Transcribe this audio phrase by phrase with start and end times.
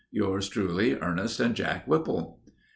[0.09, 2.39] Yours truly, ERNEST AND JACK WHIPPLE.